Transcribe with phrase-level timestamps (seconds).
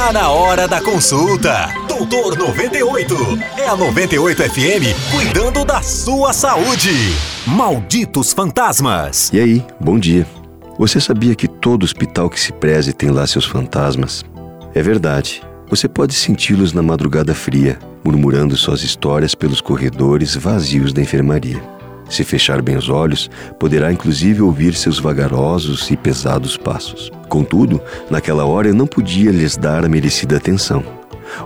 [0.00, 1.68] Tá na hora da consulta.
[1.86, 3.14] Doutor 98.
[3.58, 6.90] É a 98 FM cuidando da sua saúde.
[7.46, 9.30] Malditos fantasmas.
[9.30, 10.26] E aí, bom dia.
[10.78, 14.24] Você sabia que todo hospital que se preze tem lá seus fantasmas?
[14.74, 15.42] É verdade.
[15.68, 21.62] Você pode senti-los na madrugada fria, murmurando suas histórias pelos corredores vazios da enfermaria.
[22.08, 27.12] Se fechar bem os olhos, poderá inclusive ouvir seus vagarosos e pesados passos.
[27.30, 30.82] Contudo, naquela hora eu não podia lhes dar a merecida atenção.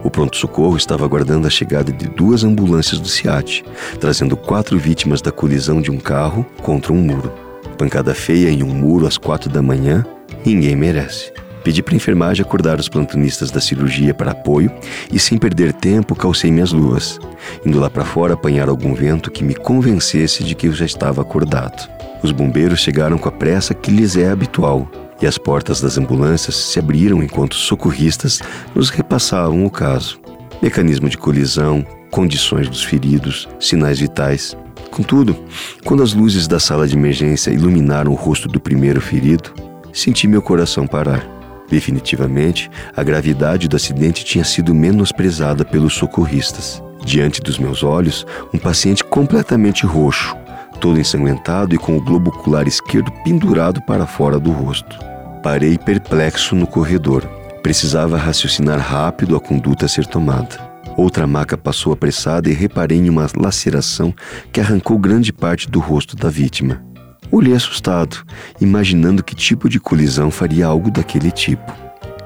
[0.02, 3.62] O pronto-socorro estava aguardando a chegada de duas ambulâncias do SIAT,
[4.00, 7.30] trazendo quatro vítimas da colisão de um carro contra um muro.
[7.76, 10.06] Pancada feia em um muro às quatro da manhã,
[10.42, 11.30] ninguém merece.
[11.62, 14.72] Pedi para a enfermagem acordar os plantonistas da cirurgia para apoio
[15.12, 17.18] e, sem perder tempo, calcei minhas luvas,
[17.64, 21.20] indo lá para fora apanhar algum vento que me convencesse de que eu já estava
[21.20, 21.90] acordado.
[22.22, 24.88] Os bombeiros chegaram com a pressa que lhes é habitual
[25.20, 28.40] e as portas das ambulâncias se abriram enquanto socorristas
[28.74, 30.20] nos repassavam o caso.
[30.62, 34.56] Mecanismo de colisão, condições dos feridos, sinais vitais.
[34.90, 35.36] Contudo,
[35.84, 39.52] quando as luzes da sala de emergência iluminaram o rosto do primeiro ferido,
[39.92, 41.28] senti meu coração parar.
[41.68, 46.82] Definitivamente, a gravidade do acidente tinha sido menosprezada pelos socorristas.
[47.04, 50.36] Diante dos meus olhos, um paciente completamente roxo,
[50.84, 54.98] todo ensanguentado e com o globo ocular esquerdo pendurado para fora do rosto.
[55.42, 57.24] Parei perplexo no corredor.
[57.62, 60.60] Precisava raciocinar rápido a conduta a ser tomada.
[60.94, 64.14] Outra maca passou apressada e reparei em uma laceração
[64.52, 66.84] que arrancou grande parte do rosto da vítima.
[67.32, 68.18] Olhei assustado,
[68.60, 71.72] imaginando que tipo de colisão faria algo daquele tipo.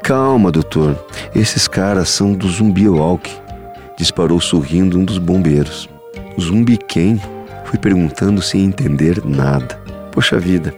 [0.03, 0.99] Calma, doutor.
[1.33, 3.31] Esses caras são do Zumbi Walk.
[3.97, 5.89] Disparou sorrindo um dos bombeiros.
[6.41, 7.21] Zumbi quem?
[7.69, 9.79] Fui perguntando sem entender nada.
[10.11, 10.73] Poxa vida,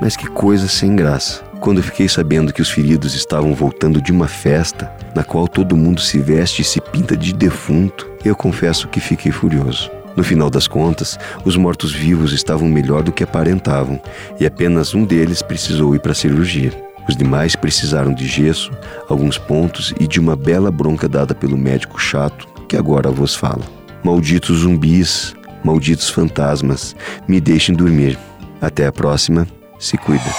[0.00, 1.40] mas que coisa sem graça.
[1.60, 6.00] Quando fiquei sabendo que os feridos estavam voltando de uma festa na qual todo mundo
[6.00, 9.88] se veste e se pinta de defunto, eu confesso que fiquei furioso.
[10.16, 14.02] No final das contas, os mortos-vivos estavam melhor do que aparentavam
[14.40, 16.72] e apenas um deles precisou ir para a cirurgia.
[17.08, 18.72] Os demais precisaram de gesso,
[19.08, 23.62] alguns pontos e de uma bela bronca dada pelo médico chato que agora vos fala.
[24.02, 26.94] Malditos zumbis, malditos fantasmas,
[27.26, 28.18] me deixem dormir.
[28.60, 29.46] Até a próxima,
[29.78, 30.30] se cuida.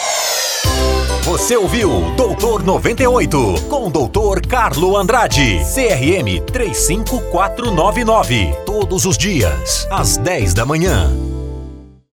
[1.24, 8.54] Você ouviu Doutor 98 com Doutor Carlo Andrade, CRM 35499.
[8.66, 11.33] Todos os dias, às 10 da manhã.